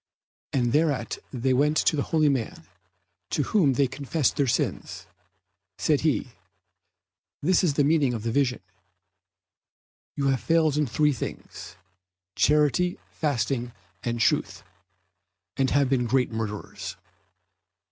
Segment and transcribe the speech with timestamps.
[0.51, 2.63] And thereat they went to a holy man
[3.29, 5.05] to whom they confessed their sins.
[5.77, 6.29] Said he,
[7.43, 8.61] "This is the meaning of the vision:
[10.15, 11.75] you have failed in three things,
[12.35, 14.63] charity, fasting, and truth,
[15.55, 16.97] and have been great murderers."